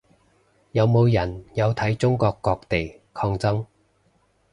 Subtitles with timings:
[0.71, 3.67] 有冇人有睇中國各地抗爭